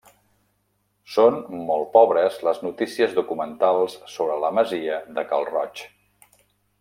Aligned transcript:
Són 1.15 1.35
molt 1.67 1.91
pobres 1.97 2.39
les 2.49 2.63
notícies 2.67 3.13
documentals 3.19 3.99
sobre 4.17 4.39
la 4.45 4.53
masia 4.61 4.97
de 5.19 5.27
Cal 5.35 5.47
Roig. 5.55 5.85